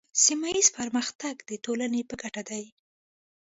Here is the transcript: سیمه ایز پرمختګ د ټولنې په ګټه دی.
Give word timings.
سیمه 0.23 0.49
ایز 0.55 0.67
پرمختګ 0.77 1.35
د 1.49 1.51
ټولنې 1.65 2.01
په 2.09 2.15
ګټه 2.21 2.41
دی. 2.49 2.63